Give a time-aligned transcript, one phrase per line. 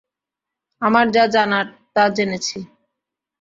[0.81, 1.65] আমার যা জানার
[1.95, 2.57] তা জেনেছি।